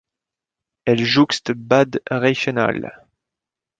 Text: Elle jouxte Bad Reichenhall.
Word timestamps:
Elle 0.85 1.03
jouxte 1.05 1.51
Bad 1.55 2.01
Reichenhall. 2.09 3.05